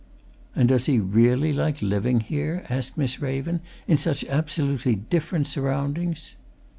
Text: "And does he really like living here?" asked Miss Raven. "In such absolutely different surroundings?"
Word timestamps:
"And 0.55 0.67
does 0.69 0.87
he 0.87 0.97
really 0.99 1.53
like 1.53 1.79
living 1.79 2.21
here?" 2.21 2.65
asked 2.71 2.97
Miss 2.97 3.21
Raven. 3.21 3.59
"In 3.87 3.97
such 3.97 4.23
absolutely 4.25 4.95
different 4.95 5.45
surroundings?" 5.47 6.33